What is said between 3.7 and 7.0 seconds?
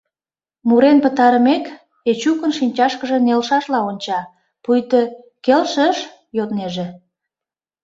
онча, пуйто «Келшыш?» йоднеже.